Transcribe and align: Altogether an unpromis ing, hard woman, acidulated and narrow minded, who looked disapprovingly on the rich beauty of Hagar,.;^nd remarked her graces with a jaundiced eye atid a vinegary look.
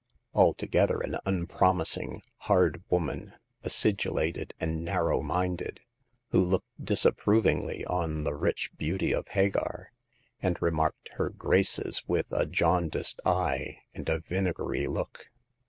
Altogether 0.33 0.99
an 1.01 1.19
unpromis 1.27 1.95
ing, 1.95 2.23
hard 2.47 2.81
woman, 2.89 3.33
acidulated 3.63 4.55
and 4.59 4.83
narrow 4.83 5.21
minded, 5.21 5.79
who 6.31 6.41
looked 6.43 6.83
disapprovingly 6.83 7.85
on 7.85 8.23
the 8.23 8.33
rich 8.33 8.71
beauty 8.79 9.13
of 9.13 9.27
Hagar,.;^nd 9.27 10.59
remarked 10.59 11.09
her 11.17 11.29
graces 11.29 12.01
with 12.07 12.25
a 12.31 12.47
jaundiced 12.47 13.19
eye 13.27 13.77
atid 13.95 14.09
a 14.09 14.19
vinegary 14.21 14.87
look. 14.87 15.27